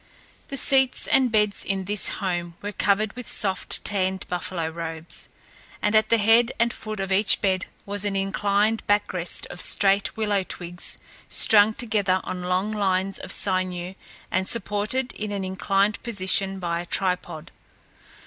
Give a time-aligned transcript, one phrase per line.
[0.47, 5.29] The seats and beds in this home were covered with soft tanned buffalo robes,
[5.79, 9.61] and at the head and foot of each bed was an inclined back rest of
[9.61, 13.93] straight willow twigs, strung together on long lines of sinew
[14.31, 17.51] and supported in an inclined position by a tripod.